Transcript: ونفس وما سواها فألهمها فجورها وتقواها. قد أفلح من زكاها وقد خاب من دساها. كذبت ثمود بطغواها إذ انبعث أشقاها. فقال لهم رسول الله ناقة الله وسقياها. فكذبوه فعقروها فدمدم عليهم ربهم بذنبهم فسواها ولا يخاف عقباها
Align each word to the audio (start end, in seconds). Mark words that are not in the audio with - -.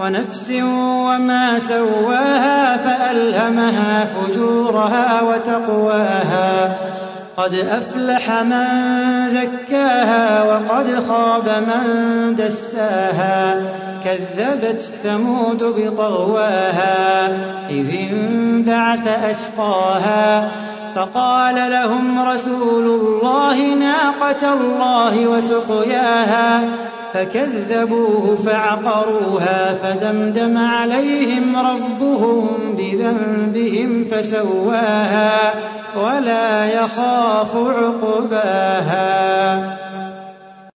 ونفس 0.00 0.50
وما 1.06 1.58
سواها 1.58 2.76
فألهمها 2.76 4.04
فجورها 4.04 5.22
وتقواها. 5.22 6.76
قد 7.36 7.54
أفلح 7.54 8.30
من 8.30 8.66
زكاها 9.28 10.42
وقد 10.42 11.08
خاب 11.08 11.48
من 11.48 12.36
دساها. 12.36 13.62
كذبت 14.04 14.82
ثمود 14.82 15.62
بطغواها 15.62 17.28
إذ 17.70 17.90
انبعث 18.10 19.06
أشقاها. 19.06 20.48
فقال 20.94 21.70
لهم 21.70 22.28
رسول 22.28 22.84
الله 22.84 23.74
ناقة 23.74 24.52
الله 24.52 25.26
وسقياها. 25.26 26.62
فكذبوه 27.14 28.36
فعقروها 28.36 29.74
فدمدم 29.74 30.58
عليهم 30.58 31.56
ربهم 31.56 32.48
بذنبهم 32.78 34.04
فسواها 34.04 35.54
ولا 35.96 36.66
يخاف 36.66 37.56
عقباها 37.56 39.14